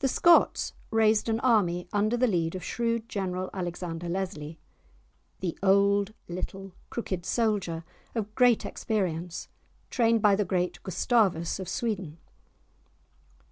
[0.00, 4.58] The Scots raised an army under the lead of shrewd general Alexander Leslie,
[5.38, 9.46] the "old, little, crooked soldier," of great experience,
[9.88, 12.18] trained by the great Gustavus of Sweden.